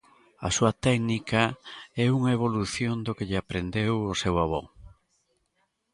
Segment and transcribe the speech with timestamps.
[0.47, 1.43] A súa técnica
[2.03, 4.63] é unha evolución do que lle aprendeu o seu avó.